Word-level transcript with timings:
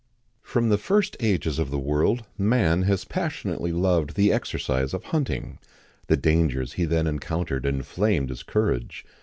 From 0.41 0.69
the 0.69 0.79
first 0.79 1.15
ages 1.19 1.59
of 1.59 1.69
the 1.69 1.77
world 1.77 2.23
man 2.35 2.81
has 2.89 3.05
passionately 3.05 3.71
loved 3.71 4.15
the 4.15 4.33
exercise 4.33 4.95
of 4.95 5.03
hunting; 5.03 5.59
the 6.07 6.17
dangers 6.17 6.73
he 6.73 6.85
then 6.85 7.05
encountered 7.05 7.67
inflamed 7.67 8.29
his 8.29 8.41
courage. 8.41 9.05